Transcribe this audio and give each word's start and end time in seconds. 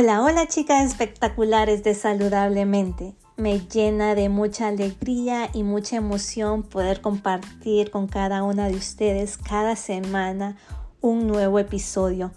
Hola, 0.00 0.22
hola 0.22 0.46
chicas 0.46 0.86
espectaculares 0.86 1.82
de 1.82 1.92
Saludablemente. 1.92 3.16
Me 3.36 3.58
llena 3.58 4.14
de 4.14 4.28
mucha 4.28 4.68
alegría 4.68 5.50
y 5.52 5.64
mucha 5.64 5.96
emoción 5.96 6.62
poder 6.62 7.00
compartir 7.00 7.90
con 7.90 8.06
cada 8.06 8.44
una 8.44 8.68
de 8.68 8.76
ustedes 8.76 9.36
cada 9.36 9.74
semana 9.74 10.56
un 11.00 11.26
nuevo 11.26 11.58
episodio. 11.58 12.30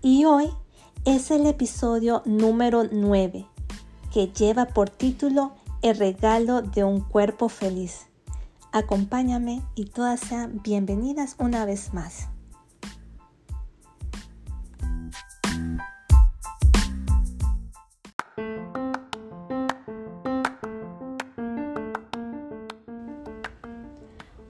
Y 0.00 0.24
hoy 0.24 0.48
es 1.04 1.30
el 1.30 1.44
episodio 1.44 2.22
número 2.24 2.84
9 2.90 3.44
que 4.10 4.28
lleva 4.28 4.64
por 4.64 4.88
título 4.88 5.52
El 5.82 5.98
regalo 5.98 6.62
de 6.62 6.82
un 6.82 7.02
cuerpo 7.02 7.50
feliz. 7.50 8.06
Acompáñame 8.72 9.60
y 9.74 9.84
todas 9.84 10.18
sean 10.18 10.62
bienvenidas 10.62 11.36
una 11.38 11.66
vez 11.66 11.92
más. 11.92 12.31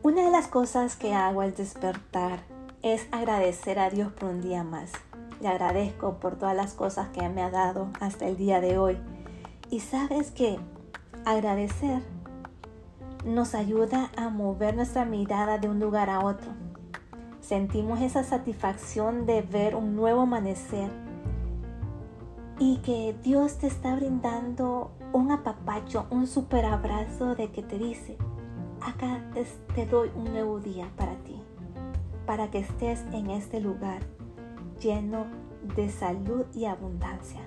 Una 0.04 0.24
de 0.24 0.32
las 0.32 0.48
cosas 0.48 0.96
que 0.96 1.14
hago 1.14 1.42
al 1.42 1.54
despertar 1.54 2.40
es 2.82 3.06
agradecer 3.12 3.78
a 3.78 3.88
Dios 3.88 4.12
por 4.12 4.30
un 4.30 4.40
día 4.40 4.64
más. 4.64 4.90
Le 5.40 5.46
agradezco 5.46 6.14
por 6.14 6.34
todas 6.34 6.56
las 6.56 6.74
cosas 6.74 7.10
que 7.10 7.28
me 7.28 7.40
ha 7.40 7.50
dado 7.50 7.86
hasta 8.00 8.26
el 8.26 8.36
día 8.36 8.60
de 8.60 8.78
hoy. 8.78 8.98
Y 9.70 9.78
sabes 9.78 10.32
que 10.32 10.58
agradecer 11.24 12.02
nos 13.24 13.54
ayuda 13.54 14.10
a 14.16 14.28
mover 14.28 14.74
nuestra 14.74 15.04
mirada 15.04 15.58
de 15.58 15.68
un 15.68 15.78
lugar 15.78 16.10
a 16.10 16.18
otro. 16.18 16.50
Sentimos 17.40 18.00
esa 18.00 18.24
satisfacción 18.24 19.24
de 19.24 19.42
ver 19.42 19.76
un 19.76 19.94
nuevo 19.94 20.22
amanecer 20.22 20.90
y 22.58 22.78
que 22.78 23.14
Dios 23.22 23.58
te 23.58 23.68
está 23.68 23.94
brindando 23.94 24.90
un 25.12 25.30
apapacho, 25.30 26.06
un 26.10 26.26
super 26.26 26.64
abrazo 26.64 27.36
de 27.36 27.52
que 27.52 27.62
te 27.62 27.78
dice, 27.78 28.18
acá 28.86 29.20
te 29.74 29.86
doy 29.86 30.10
un 30.14 30.32
nuevo 30.32 30.60
día 30.60 30.90
para 30.96 31.14
ti, 31.16 31.40
para 32.26 32.50
que 32.50 32.58
estés 32.58 33.04
en 33.12 33.30
este 33.30 33.60
lugar 33.60 34.02
lleno 34.80 35.26
de 35.76 35.88
salud 35.90 36.44
y 36.54 36.64
abundancia. 36.64 37.40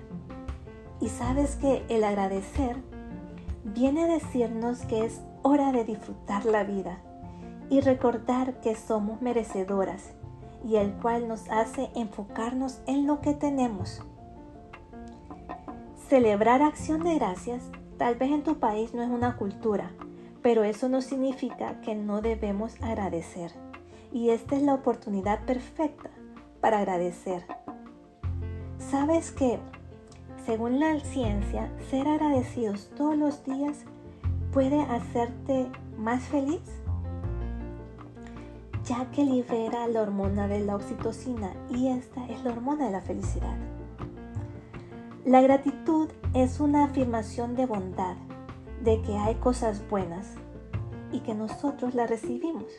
Y 1.00 1.08
sabes 1.08 1.56
que 1.56 1.84
el 1.88 2.04
agradecer 2.04 2.76
viene 3.64 4.04
a 4.04 4.06
decirnos 4.06 4.80
que 4.82 5.04
es 5.04 5.20
hora 5.42 5.72
de 5.72 5.84
disfrutar 5.84 6.44
la 6.46 6.64
vida 6.64 6.98
y 7.68 7.80
recordar 7.80 8.60
que 8.60 8.74
somos 8.74 9.20
merecedoras 9.20 10.14
y 10.64 10.76
el 10.76 10.92
cual 10.94 11.28
nos 11.28 11.48
hace 11.50 11.90
enfocarnos 11.94 12.80
en 12.86 13.06
lo 13.06 13.20
que 13.20 13.34
tenemos. 13.34 14.02
Celebrar 16.08 16.62
acción 16.62 17.02
de 17.02 17.16
gracias 17.16 17.62
tal 17.98 18.14
vez 18.14 18.30
en 18.30 18.42
tu 18.42 18.58
país 18.58 18.94
no 18.94 19.02
es 19.02 19.10
una 19.10 19.36
cultura, 19.36 19.92
pero 20.42 20.64
eso 20.64 20.88
no 20.88 21.00
significa 21.00 21.80
que 21.80 21.94
no 21.94 22.20
debemos 22.20 22.74
agradecer. 22.82 23.52
Y 24.12 24.30
esta 24.30 24.56
es 24.56 24.62
la 24.62 24.74
oportunidad 24.74 25.44
perfecta 25.44 26.10
para 26.60 26.78
agradecer. 26.78 27.44
¿Sabes 28.78 29.32
que, 29.32 29.58
según 30.44 30.80
la 30.80 31.00
ciencia, 31.00 31.70
ser 31.90 32.06
agradecidos 32.06 32.90
todos 32.96 33.16
los 33.16 33.44
días 33.44 33.84
puede 34.52 34.80
hacerte 34.80 35.70
más 35.98 36.22
feliz? 36.24 36.62
Ya 38.84 39.10
que 39.10 39.24
libera 39.24 39.88
la 39.88 40.02
hormona 40.02 40.46
de 40.46 40.60
la 40.60 40.76
oxitocina 40.76 41.52
y 41.68 41.88
esta 41.88 42.24
es 42.28 42.44
la 42.44 42.52
hormona 42.52 42.86
de 42.86 42.92
la 42.92 43.00
felicidad. 43.00 43.56
La 45.24 45.40
gratitud 45.40 46.08
es 46.34 46.60
una 46.60 46.84
afirmación 46.84 47.56
de 47.56 47.66
bondad 47.66 48.16
de 48.82 49.00
que 49.02 49.16
hay 49.16 49.34
cosas 49.36 49.88
buenas 49.88 50.34
y 51.12 51.20
que 51.20 51.34
nosotros 51.34 51.94
las 51.94 52.10
recibimos, 52.10 52.72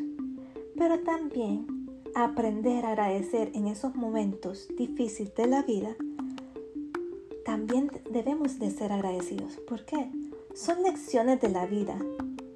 pero 0.77 0.99
también 0.99 1.87
aprender 2.15 2.85
a 2.85 2.89
agradecer 2.89 3.51
en 3.53 3.67
esos 3.67 3.95
momentos 3.95 4.67
difíciles 4.77 5.33
de 5.35 5.47
la 5.47 5.63
vida, 5.63 5.95
también 7.45 7.91
debemos 8.11 8.59
de 8.59 8.71
ser 8.71 8.91
agradecidos. 8.91 9.57
¿Por 9.67 9.85
qué? 9.85 10.09
Son 10.53 10.83
lecciones 10.83 11.39
de 11.39 11.49
la 11.49 11.65
vida 11.65 11.97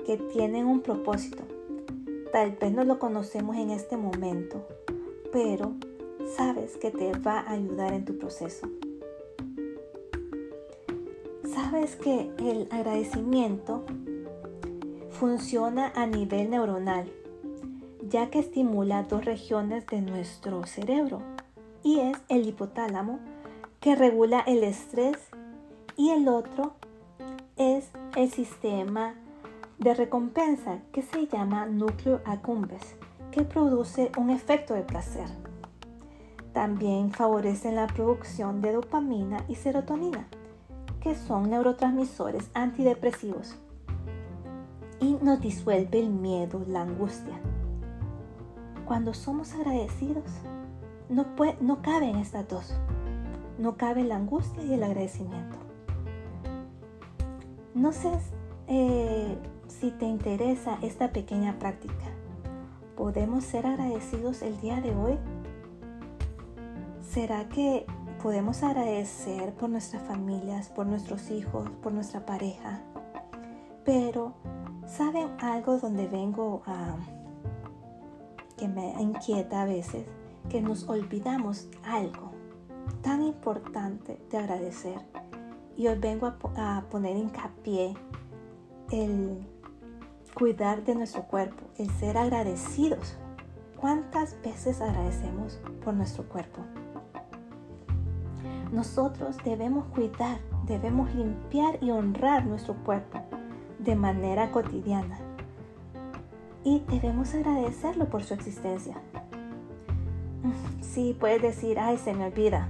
que 0.06 0.18
tienen 0.18 0.66
un 0.66 0.82
propósito. 0.82 1.44
Tal 2.32 2.52
vez 2.60 2.72
no 2.72 2.84
lo 2.84 3.00
conocemos 3.00 3.56
en 3.56 3.70
este 3.70 3.98
momento, 3.98 4.66
pero 5.32 5.74
sabes 6.36 6.78
que 6.78 6.92
te 6.92 7.12
va 7.20 7.40
a 7.40 7.52
ayudar 7.52 7.94
en 7.94 8.06
tu 8.06 8.18
proceso. 8.18 8.68
Sabes 11.54 11.98
que 11.98 12.32
el 12.38 12.70
agradecimiento 12.72 13.84
funciona 15.10 15.92
a 15.98 16.06
nivel 16.06 16.50
neuronal, 16.50 17.12
ya 18.08 18.30
que 18.30 18.40
estimula 18.40 19.04
dos 19.04 19.26
regiones 19.26 19.86
de 19.88 20.02
nuestro 20.02 20.66
cerebro, 20.66 21.22
y 21.84 22.00
es 22.00 22.18
el 22.30 22.48
hipotálamo, 22.48 23.20
que 23.82 23.96
regula 23.98 24.40
el 24.48 24.64
estrés, 24.64 25.18
y 25.98 26.12
el 26.12 26.30
otro 26.30 26.72
es 27.58 27.90
el 28.16 28.32
sistema 28.32 29.16
de 29.78 29.94
recompensa, 29.94 30.80
que 30.94 31.02
se 31.02 31.28
llama 31.28 31.66
núcleo 31.66 32.22
accumbens, 32.24 32.96
que 33.32 33.42
produce 33.42 34.10
un 34.18 34.30
efecto 34.30 34.74
de 34.74 34.84
placer. 34.84 35.28
También 36.54 37.12
favorecen 37.12 37.76
la 37.76 37.88
producción 37.88 38.62
de 38.62 38.72
dopamina 38.72 39.44
y 39.50 39.56
serotonina 39.56 40.30
que 41.02 41.16
son 41.16 41.50
neurotransmisores 41.50 42.50
antidepresivos 42.54 43.56
y 45.00 45.18
nos 45.22 45.42
disuelve 45.42 46.00
el 46.00 46.10
miedo, 46.12 46.64
la 46.68 46.84
angustia. 46.84 47.40
Cuando 48.86 49.14
somos 49.14 49.54
agradecidos, 49.54 50.26
no, 51.10 51.36
puede, 51.36 51.58
no 51.60 51.82
caben 51.82 52.16
estas 52.18 52.48
dos. 52.48 52.74
No 53.58 53.76
cabe 53.76 54.04
la 54.04 54.16
angustia 54.16 54.64
y 54.64 54.74
el 54.74 54.84
agradecimiento. 54.84 55.58
No 57.74 57.92
sé 57.92 58.12
eh, 58.68 59.38
si 59.68 59.92
te 59.92 60.06
interesa 60.06 60.78
esta 60.82 61.12
pequeña 61.12 61.58
práctica. 61.58 62.06
¿Podemos 62.96 63.44
ser 63.44 63.66
agradecidos 63.66 64.42
el 64.44 64.60
día 64.62 64.82
de 64.82 64.96
hoy? 64.96 65.18
¿Será 67.10 67.50
que 67.50 67.86
podemos 68.22 68.62
agradecer 68.62 69.54
por 69.54 69.70
nuestras 69.70 70.04
familias, 70.04 70.70
por 70.70 70.86
nuestros 70.86 71.32
hijos, 71.32 71.70
por 71.82 71.92
nuestra 71.92 72.26
pareja. 72.26 72.82
Pero, 73.84 74.34
¿saben 74.86 75.30
algo 75.40 75.80
donde 75.80 76.08
vengo 76.08 76.62
a... 76.68 76.98
que 78.58 78.68
me 78.68 78.94
inquieta 79.02 79.64
a 79.64 79.66
veces? 79.66 80.06
Que 80.50 80.62
nos 80.62 80.88
olvidamos 80.88 81.68
algo 81.84 82.32
tan 83.02 83.24
importante 83.24 84.22
de 84.30 84.38
agradecer. 84.38 85.02
Y 85.76 85.88
hoy 85.88 85.98
vengo 85.98 86.28
a, 86.28 86.78
a 86.78 86.82
poner 86.90 87.18
hincapié 87.18 87.96
el 88.92 89.48
cuidar 90.36 90.84
de 90.84 90.94
nuestro 90.94 91.24
cuerpo, 91.24 91.64
el 91.78 91.90
ser 91.92 92.18
agradecidos. 92.18 93.18
¿Cuántas 93.78 94.40
veces 94.44 94.80
agradecemos 94.80 95.60
por 95.84 95.96
nuestro 95.96 96.30
cuerpo? 96.30 96.62
Nosotros 98.72 99.36
debemos 99.44 99.86
cuidar, 99.88 100.40
debemos 100.66 101.14
limpiar 101.14 101.78
y 101.82 101.92
honrar 101.92 102.46
nuestro 102.46 102.76
cuerpo 102.86 103.20
de 103.80 103.96
manera 103.96 104.52
cotidiana. 104.52 105.20
Y 106.64 106.80
debemos 106.90 107.34
agradecerlo 107.34 108.06
por 108.10 108.24
su 108.24 108.34
existencia. 108.34 108.96
Sí, 110.82 111.16
puedes 111.20 111.42
decir, 111.42 111.80
ay, 111.80 111.98
se 111.98 112.14
me 112.14 112.26
olvida. 112.26 112.68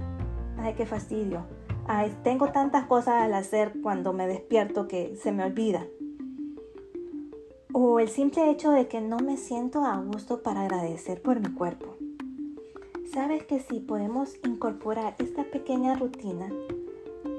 Ay, 0.58 0.74
qué 0.74 0.86
fastidio. 0.86 1.44
Ay, 1.86 2.16
tengo 2.22 2.50
tantas 2.50 2.86
cosas 2.86 3.22
al 3.22 3.34
hacer 3.34 3.72
cuando 3.82 4.12
me 4.12 4.26
despierto 4.26 4.88
que 4.88 5.16
se 5.16 5.32
me 5.32 5.44
olvida. 5.44 5.84
O 7.72 8.00
el 8.00 8.08
simple 8.08 8.50
hecho 8.50 8.70
de 8.70 8.88
que 8.88 9.00
no 9.00 9.18
me 9.18 9.36
siento 9.36 9.84
a 9.84 9.96
gusto 10.00 10.42
para 10.42 10.62
agradecer 10.62 11.22
por 11.22 11.40
mi 11.40 11.52
cuerpo. 11.52 11.91
Sabes 13.12 13.44
que 13.44 13.60
si 13.60 13.78
podemos 13.78 14.36
incorporar 14.42 15.16
esta 15.18 15.44
pequeña 15.44 15.94
rutina, 15.96 16.50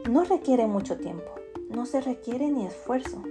no 0.07 0.23
requiere 0.23 0.67
mucho 0.67 0.99
tiempo, 0.99 1.31
no 1.67 1.87
se 1.87 1.99
requiere 1.99 2.51
ni 2.51 2.67
esfuerzo, 2.67 3.23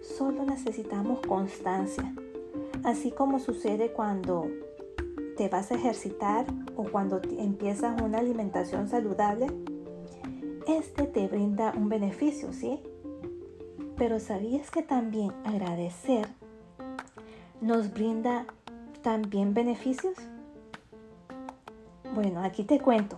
solo 0.00 0.44
necesitamos 0.44 1.26
constancia. 1.26 2.14
Así 2.84 3.10
como 3.10 3.40
sucede 3.40 3.90
cuando 3.90 4.48
te 5.36 5.48
vas 5.48 5.72
a 5.72 5.74
ejercitar 5.74 6.46
o 6.76 6.84
cuando 6.84 7.20
empiezas 7.36 8.00
una 8.00 8.18
alimentación 8.18 8.86
saludable, 8.88 9.48
este 10.68 11.08
te 11.08 11.26
brinda 11.26 11.72
un 11.76 11.88
beneficio, 11.88 12.52
¿sí? 12.52 12.78
Pero 13.96 14.20
¿sabías 14.20 14.70
que 14.70 14.84
también 14.84 15.32
agradecer 15.42 16.28
nos 17.60 17.92
brinda 17.92 18.46
también 19.02 19.52
beneficios? 19.52 20.16
Bueno, 22.16 22.42
aquí 22.42 22.64
te 22.64 22.80
cuento. 22.80 23.14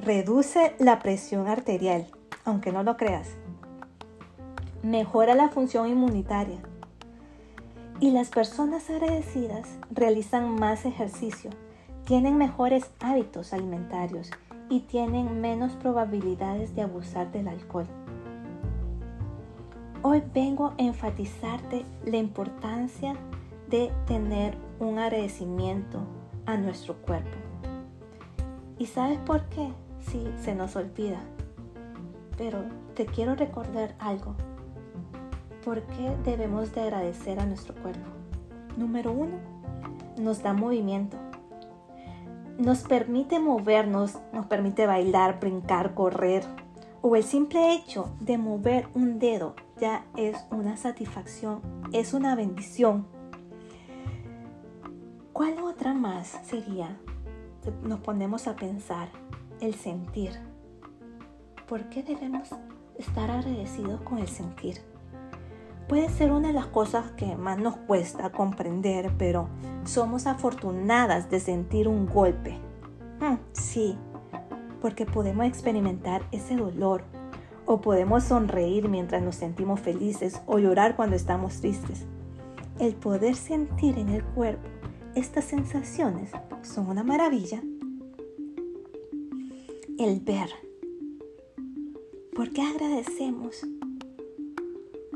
reduce 0.00 0.74
la 0.80 0.98
presión 0.98 1.46
arterial, 1.46 2.08
aunque 2.44 2.72
no 2.72 2.82
lo 2.82 2.96
creas. 2.96 3.36
Mejora 4.82 5.36
la 5.36 5.50
función 5.50 5.86
inmunitaria. 5.86 6.58
Y 8.00 8.10
las 8.10 8.30
personas 8.30 8.90
agradecidas 8.90 9.78
realizan 9.92 10.56
más 10.56 10.84
ejercicio, 10.84 11.50
tienen 12.06 12.38
mejores 12.38 12.90
hábitos 12.98 13.52
alimentarios 13.52 14.32
y 14.68 14.80
tienen 14.80 15.40
menos 15.40 15.74
probabilidades 15.74 16.74
de 16.74 16.82
abusar 16.82 17.30
del 17.30 17.46
alcohol. 17.46 17.86
Hoy 20.02 20.24
vengo 20.34 20.70
a 20.70 20.74
enfatizarte 20.78 21.84
la 22.04 22.16
importancia 22.16 23.14
de 23.68 23.92
tener 24.08 24.56
un 24.80 24.98
agradecimiento 24.98 26.00
a 26.46 26.56
nuestro 26.56 26.96
cuerpo. 26.96 27.49
¿Y 28.80 28.86
sabes 28.86 29.18
por 29.18 29.42
qué? 29.50 29.68
Sí, 30.10 30.26
se 30.40 30.54
nos 30.54 30.74
olvida. 30.74 31.20
Pero 32.38 32.64
te 32.94 33.04
quiero 33.04 33.34
recordar 33.34 33.94
algo. 33.98 34.34
¿Por 35.62 35.82
qué 35.82 36.16
debemos 36.24 36.74
de 36.74 36.80
agradecer 36.80 37.40
a 37.40 37.44
nuestro 37.44 37.74
cuerpo? 37.74 38.08
Número 38.78 39.12
uno, 39.12 39.36
nos 40.18 40.42
da 40.42 40.54
movimiento. 40.54 41.18
Nos 42.56 42.80
permite 42.84 43.38
movernos, 43.38 44.18
nos 44.32 44.46
permite 44.46 44.86
bailar, 44.86 45.40
brincar, 45.40 45.92
correr. 45.92 46.42
O 47.02 47.16
el 47.16 47.22
simple 47.22 47.74
hecho 47.74 48.10
de 48.20 48.38
mover 48.38 48.88
un 48.94 49.18
dedo 49.18 49.56
ya 49.78 50.06
es 50.16 50.38
una 50.50 50.78
satisfacción, 50.78 51.60
es 51.92 52.14
una 52.14 52.34
bendición. 52.34 53.06
¿Cuál 55.34 55.58
otra 55.58 55.92
más 55.92 56.38
sería? 56.44 56.96
Nos 57.82 58.00
ponemos 58.00 58.46
a 58.46 58.56
pensar 58.56 59.08
el 59.60 59.74
sentir. 59.74 60.32
¿Por 61.68 61.90
qué 61.90 62.02
debemos 62.02 62.48
estar 62.96 63.30
agradecidos 63.30 64.00
con 64.00 64.18
el 64.18 64.28
sentir? 64.28 64.78
Puede 65.88 66.08
ser 66.08 66.32
una 66.32 66.48
de 66.48 66.54
las 66.54 66.66
cosas 66.66 67.10
que 67.12 67.36
más 67.36 67.58
nos 67.58 67.76
cuesta 67.76 68.30
comprender, 68.30 69.12
pero 69.18 69.48
somos 69.84 70.26
afortunadas 70.26 71.30
de 71.30 71.40
sentir 71.40 71.86
un 71.86 72.06
golpe. 72.06 72.58
Hmm, 73.20 73.36
sí, 73.52 73.98
porque 74.80 75.04
podemos 75.04 75.44
experimentar 75.46 76.22
ese 76.32 76.56
dolor 76.56 77.02
o 77.66 77.80
podemos 77.80 78.24
sonreír 78.24 78.88
mientras 78.88 79.22
nos 79.22 79.36
sentimos 79.36 79.80
felices 79.80 80.40
o 80.46 80.58
llorar 80.58 80.96
cuando 80.96 81.16
estamos 81.16 81.60
tristes. 81.60 82.06
El 82.78 82.94
poder 82.94 83.34
sentir 83.34 83.98
en 83.98 84.08
el 84.08 84.24
cuerpo 84.24 84.66
estas 85.14 85.44
sensaciones 85.44 86.30
son 86.68 86.88
una 86.88 87.02
maravilla. 87.02 87.62
El 89.98 90.20
ver. 90.20 90.50
¿Por 92.34 92.50
qué 92.50 92.62
agradecemos 92.62 93.66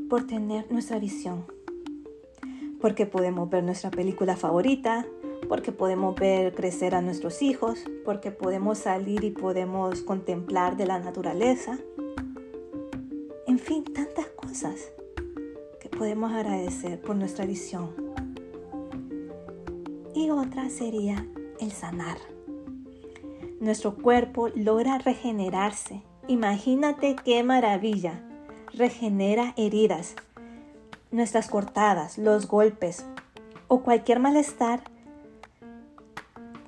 por 0.09 0.27
tener 0.27 0.71
nuestra 0.71 0.99
visión? 0.99 1.45
Porque 2.79 3.05
podemos 3.05 3.49
ver 3.49 3.63
nuestra 3.63 3.89
película 3.89 4.35
favorita, 4.35 5.07
porque 5.49 5.71
podemos 5.71 6.15
ver 6.15 6.53
crecer 6.53 6.93
a 6.93 7.01
nuestros 7.01 7.41
hijos, 7.41 7.83
porque 8.03 8.31
podemos 8.31 8.79
salir 8.79 9.23
y 9.23 9.31
podemos 9.31 10.01
contemplar 10.01 10.77
de 10.77 10.85
la 10.85 10.99
naturaleza. 10.99 11.79
En 13.47 13.59
fin, 13.59 13.83
tantas 13.83 14.27
cosas 14.27 14.91
que 15.79 15.89
podemos 15.89 16.31
agradecer 16.31 17.01
por 17.01 17.15
nuestra 17.15 17.45
visión 17.45 18.05
y 20.15 20.29
otra 20.29 20.69
sería 20.69 21.27
el 21.59 21.71
sanar. 21.71 22.17
Nuestro 23.59 23.95
cuerpo 23.95 24.49
logra 24.49 24.97
regenerarse. 24.97 26.01
Imagínate 26.27 27.15
qué 27.23 27.43
maravilla. 27.43 28.21
Regenera 28.73 29.53
heridas, 29.57 30.15
nuestras 31.11 31.47
cortadas, 31.47 32.17
los 32.17 32.47
golpes 32.47 33.05
o 33.67 33.81
cualquier 33.81 34.19
malestar. 34.19 34.83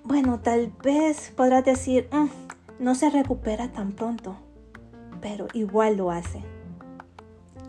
Bueno, 0.04 0.40
tal 0.40 0.72
vez 0.84 1.34
podrás 1.36 1.66
decir, 1.66 2.08
mm, 2.12 2.28
no 2.80 2.96
se 2.96 3.10
recupera 3.10 3.72
tan 3.72 3.92
pronto, 3.92 4.38
pero 5.22 5.48
igual 5.54 5.98
lo 5.98 6.12
hace. 6.12 6.42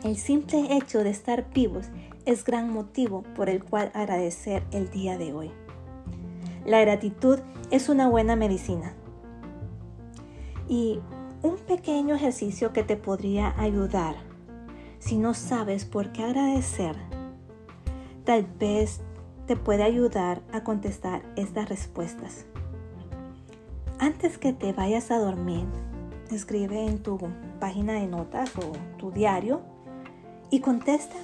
El 0.04 0.16
simple 0.16 0.76
hecho 0.76 1.02
de 1.02 1.10
estar 1.10 1.50
vivos 1.52 1.86
es 2.24 2.44
gran 2.44 2.72
motivo 2.72 3.22
por 3.34 3.50
el 3.50 3.64
cual 3.64 3.90
agradecer 3.94 4.62
el 4.70 4.90
día 4.90 5.18
de 5.18 5.32
hoy. 5.32 5.50
La 6.68 6.82
gratitud 6.82 7.38
es 7.70 7.88
una 7.88 8.10
buena 8.10 8.36
medicina. 8.36 8.92
Y 10.68 11.00
un 11.40 11.56
pequeño 11.56 12.14
ejercicio 12.14 12.74
que 12.74 12.82
te 12.82 12.98
podría 12.98 13.58
ayudar 13.58 14.16
si 14.98 15.16
no 15.16 15.32
sabes 15.32 15.86
por 15.86 16.12
qué 16.12 16.24
agradecer, 16.24 16.94
tal 18.24 18.46
vez 18.60 19.00
te 19.46 19.56
puede 19.56 19.82
ayudar 19.82 20.42
a 20.52 20.62
contestar 20.62 21.22
estas 21.36 21.70
respuestas. 21.70 22.44
Antes 23.98 24.36
que 24.36 24.52
te 24.52 24.74
vayas 24.74 25.10
a 25.10 25.18
dormir, 25.18 25.64
escribe 26.30 26.86
en 26.86 27.02
tu 27.02 27.18
página 27.60 27.94
de 27.94 28.08
notas 28.08 28.52
o 28.58 28.72
tu 28.98 29.10
diario 29.10 29.62
y 30.50 30.60
contesta 30.60 31.16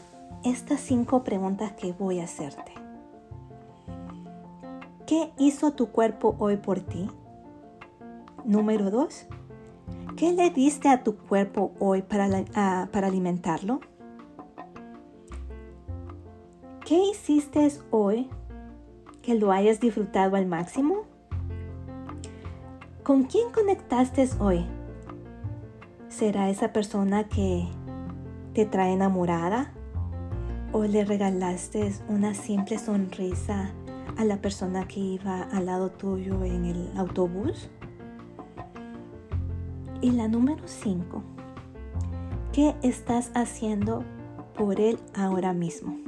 estas 0.43 0.81
cinco 0.81 1.23
preguntas 1.23 1.73
que 1.73 1.93
voy 1.93 2.21
a 2.21 2.25
hacerte. 2.25 2.74
¿Qué 5.07 5.33
hizo 5.37 5.73
tu 5.73 5.89
cuerpo 5.89 6.35
hoy 6.39 6.57
por 6.57 6.81
ti? 6.81 7.11
Número 8.47 8.91
2. 8.91 9.27
¿Qué 10.17 10.33
le 10.33 10.49
diste 10.49 10.89
a 10.89 11.03
tu 11.03 11.19
cuerpo 11.19 11.73
hoy 11.79 12.01
para, 12.01 12.27
para 12.91 13.09
alimentarlo? 13.09 13.81
¿Qué 16.87 16.99
hiciste 17.11 17.71
hoy 17.91 18.31
que 19.21 19.35
lo 19.35 19.53
hayas 19.53 19.79
disfrutado 19.79 20.37
al 20.37 20.47
máximo? 20.47 21.03
¿Con 23.03 23.25
quién 23.25 23.53
conectaste 23.53 24.27
hoy? 24.39 24.65
¿Será 26.09 26.49
esa 26.49 26.73
persona 26.73 27.29
que 27.29 27.69
te 28.55 28.65
trae 28.65 28.95
enamorada? 28.95 29.71
¿O 30.73 30.85
le 30.85 31.05
regalaste 31.05 31.93
una 32.09 32.33
simple 32.33 32.79
sonrisa 32.79 33.75
a 34.17 34.25
la 34.25 34.41
persona 34.41 34.87
que 34.87 35.01
iba 35.01 35.43
al 35.43 35.67
lado 35.67 35.91
tuyo 35.91 36.45
en 36.45 36.65
el 36.65 36.91
autobús. 36.97 37.69
Y 40.01 40.11
la 40.11 40.29
número 40.29 40.63
5. 40.67 41.23
¿Qué 42.53 42.75
estás 42.83 43.31
haciendo 43.35 44.05
por 44.57 44.81
él 44.81 44.99
ahora 45.15 45.53
mismo? 45.53 45.99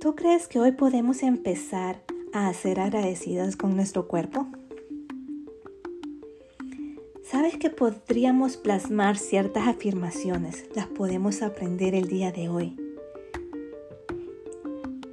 ¿Tú 0.00 0.14
crees 0.16 0.48
que 0.48 0.58
hoy 0.58 0.72
podemos 0.72 1.22
empezar 1.22 2.02
a 2.32 2.52
ser 2.52 2.80
agradecidas 2.80 3.56
con 3.56 3.76
nuestro 3.76 4.08
cuerpo? 4.08 4.48
Sabes 7.22 7.56
que 7.56 7.70
podríamos 7.70 8.56
plasmar 8.56 9.16
ciertas 9.16 9.68
afirmaciones, 9.68 10.68
las 10.74 10.88
podemos 10.88 11.40
aprender 11.40 11.94
el 11.94 12.08
día 12.08 12.32
de 12.32 12.48
hoy 12.48 12.81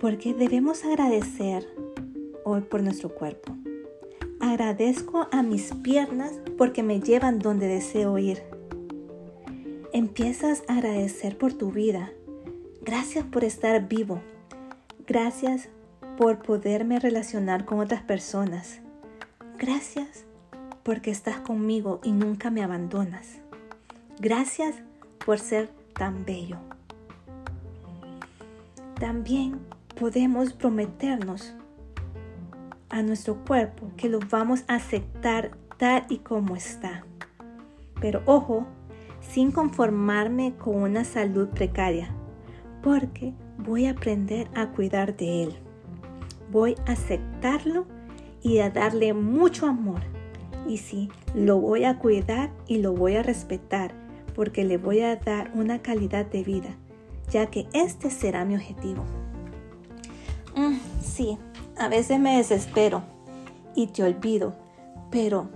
porque 0.09 0.33
debemos 0.33 0.85
agradecer 0.85 1.67
hoy 2.43 2.61
por 2.61 2.81
nuestro 2.81 3.13
cuerpo. 3.13 3.55
Agradezco 4.39 5.27
a 5.31 5.43
mis 5.43 5.71
piernas 5.83 6.31
porque 6.57 6.81
me 6.81 6.99
llevan 6.99 7.37
donde 7.37 7.67
deseo 7.67 8.17
ir. 8.17 8.41
Empiezas 9.93 10.63
a 10.67 10.77
agradecer 10.77 11.37
por 11.37 11.53
tu 11.53 11.71
vida. 11.71 12.11
Gracias 12.81 13.23
por 13.23 13.43
estar 13.43 13.87
vivo. 13.87 14.19
Gracias 15.05 15.69
por 16.17 16.39
poderme 16.39 16.97
relacionar 16.97 17.65
con 17.65 17.79
otras 17.79 18.01
personas. 18.01 18.79
Gracias 19.59 20.25
porque 20.81 21.11
estás 21.11 21.39
conmigo 21.41 21.99
y 22.03 22.13
nunca 22.13 22.49
me 22.49 22.63
abandonas. 22.63 23.41
Gracias 24.19 24.73
por 25.23 25.37
ser 25.37 25.69
tan 25.93 26.25
bello. 26.25 26.57
También 28.99 29.59
podemos 30.00 30.53
prometernos 30.53 31.53
a 32.89 33.01
nuestro 33.01 33.44
cuerpo 33.44 33.91
que 33.98 34.08
lo 34.08 34.20
vamos 34.29 34.63
a 34.68 34.75
aceptar 34.75 35.51
tal 35.77 36.06
y 36.08 36.20
como 36.20 36.56
está. 36.56 37.03
Pero 38.00 38.22
ojo, 38.25 38.65
sin 39.20 39.51
conformarme 39.51 40.56
con 40.56 40.75
una 40.77 41.03
salud 41.03 41.50
precaria, 41.50 42.10
porque 42.82 43.34
voy 43.58 43.88
a 43.88 43.91
aprender 43.91 44.48
a 44.56 44.68
cuidar 44.68 45.18
de 45.18 45.44
él. 45.44 45.56
Voy 46.50 46.75
a 46.88 46.94
aceptarlo 46.94 47.86
y 48.41 48.60
a 48.60 48.70
darle 48.70 49.13
mucho 49.13 49.68
amor. 49.68 50.00
Y 50.65 50.77
sí, 50.77 51.10
lo 51.36 51.58
voy 51.58 51.84
a 51.84 52.00
cuidar 52.00 52.51
y 52.68 52.77
lo 52.77 52.94
voy 52.94 53.18
a 53.18 53.24
respetar, 53.24 53.94
porque 54.34 54.63
le 54.63 54.77
voy 54.77 55.01
a 55.01 55.18
dar 55.18 55.51
una 55.56 55.79
calidad 55.79 56.25
de 56.25 56.44
vida, 56.44 56.70
ya 57.29 57.48
que 57.48 57.68
este 57.74 58.10
será 58.10 58.46
mi 58.46 58.56
objetivo. 58.56 59.03
Sí, 61.19 61.38
a 61.77 61.89
veces 61.89 62.17
me 62.17 62.38
desespero 62.38 63.03
y 63.75 63.88
te 63.88 64.03
olvido, 64.03 64.55
pero 65.11 65.49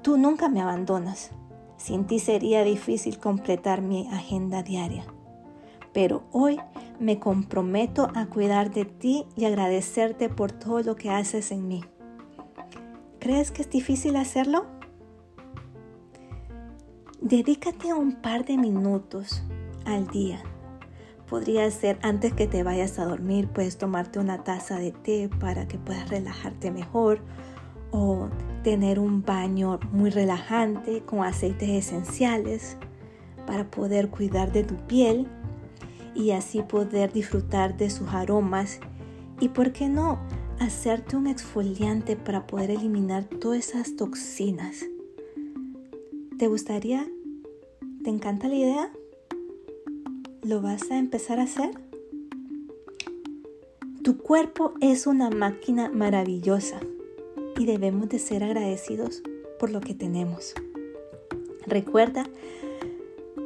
tú 0.00 0.16
nunca 0.16 0.48
me 0.48 0.60
abandonas. 0.60 1.32
Sin 1.76 2.04
ti 2.06 2.20
sería 2.20 2.62
difícil 2.62 3.18
completar 3.18 3.82
mi 3.82 4.06
agenda 4.12 4.62
diaria. 4.62 5.06
Pero 5.92 6.22
hoy 6.30 6.60
me 7.00 7.18
comprometo 7.18 8.12
a 8.14 8.26
cuidar 8.26 8.70
de 8.70 8.84
ti 8.84 9.26
y 9.34 9.46
agradecerte 9.46 10.28
por 10.28 10.52
todo 10.52 10.78
lo 10.82 10.94
que 10.94 11.10
haces 11.10 11.50
en 11.50 11.66
mí. 11.66 11.82
¿Crees 13.18 13.50
que 13.50 13.62
es 13.62 13.70
difícil 13.70 14.14
hacerlo? 14.14 14.66
Dedícate 17.20 17.92
un 17.92 18.12
par 18.12 18.44
de 18.44 18.56
minutos 18.56 19.42
al 19.84 20.06
día. 20.06 20.44
Podría 21.28 21.70
ser 21.70 21.98
antes 22.02 22.32
que 22.32 22.46
te 22.46 22.62
vayas 22.62 22.98
a 22.98 23.06
dormir, 23.06 23.48
puedes 23.48 23.78
tomarte 23.78 24.18
una 24.18 24.44
taza 24.44 24.78
de 24.78 24.92
té 24.92 25.30
para 25.40 25.66
que 25.66 25.78
puedas 25.78 26.08
relajarte 26.08 26.70
mejor 26.70 27.20
o 27.90 28.28
tener 28.62 28.98
un 28.98 29.22
baño 29.22 29.78
muy 29.92 30.10
relajante 30.10 31.02
con 31.02 31.24
aceites 31.24 31.68
esenciales 31.68 32.76
para 33.46 33.70
poder 33.70 34.08
cuidar 34.08 34.52
de 34.52 34.64
tu 34.64 34.76
piel 34.86 35.26
y 36.14 36.32
así 36.32 36.62
poder 36.62 37.12
disfrutar 37.12 37.76
de 37.76 37.90
sus 37.90 38.08
aromas 38.08 38.80
y, 39.40 39.48
¿por 39.48 39.72
qué 39.72 39.88
no?, 39.88 40.18
hacerte 40.60 41.16
un 41.16 41.26
exfoliante 41.26 42.16
para 42.16 42.46
poder 42.46 42.70
eliminar 42.70 43.24
todas 43.24 43.68
esas 43.68 43.96
toxinas. 43.96 44.84
¿Te 46.38 46.46
gustaría? 46.46 47.06
¿Te 48.02 48.10
encanta 48.10 48.48
la 48.48 48.54
idea? 48.54 48.92
¿Lo 50.44 50.60
vas 50.60 50.90
a 50.90 50.98
empezar 50.98 51.40
a 51.40 51.44
hacer? 51.44 51.70
Tu 54.02 54.18
cuerpo 54.18 54.74
es 54.82 55.06
una 55.06 55.30
máquina 55.30 55.88
maravillosa 55.88 56.80
y 57.58 57.64
debemos 57.64 58.10
de 58.10 58.18
ser 58.18 58.44
agradecidos 58.44 59.22
por 59.58 59.70
lo 59.70 59.80
que 59.80 59.94
tenemos. 59.94 60.52
Recuerda 61.66 62.26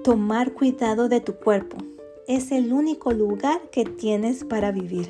tomar 0.03 0.55
cuidado 0.55 1.09
de 1.09 1.21
tu 1.21 1.35
cuerpo 1.35 1.77
es 2.27 2.51
el 2.51 2.73
único 2.73 3.13
lugar 3.13 3.61
que 3.71 3.85
tienes 3.85 4.43
para 4.43 4.73
vivir. 4.73 5.07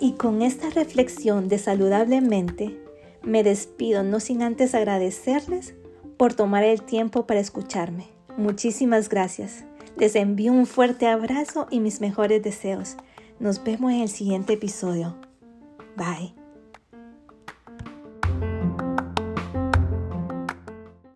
Y 0.00 0.12
con 0.12 0.42
esta 0.42 0.68
reflexión 0.68 1.48
de 1.48 1.56
saludablemente, 1.56 2.78
me 3.22 3.42
despido 3.42 4.02
no 4.02 4.20
sin 4.20 4.42
antes 4.42 4.74
agradecerles 4.74 5.72
por 6.18 6.34
tomar 6.34 6.62
el 6.62 6.82
tiempo 6.82 7.26
para 7.26 7.40
escucharme. 7.40 8.08
Muchísimas 8.36 9.08
gracias. 9.08 9.64
Les 9.96 10.14
envío 10.14 10.52
un 10.52 10.66
fuerte 10.66 11.06
abrazo 11.06 11.66
y 11.70 11.80
mis 11.80 12.00
mejores 12.00 12.42
deseos. 12.42 12.96
Nos 13.40 13.64
vemos 13.64 13.92
en 13.92 14.02
el 14.02 14.08
siguiente 14.08 14.52
episodio. 14.52 15.16
Bye. 15.96 16.45